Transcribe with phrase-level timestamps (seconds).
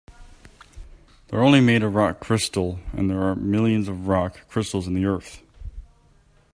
[1.27, 5.05] They're only made of rock crystal, and there are millions of rock crystals in the
[5.05, 5.43] earth.